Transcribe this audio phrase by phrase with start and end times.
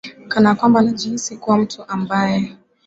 [0.27, 2.57] kana kwamba najihisi kuwa mtu ambaye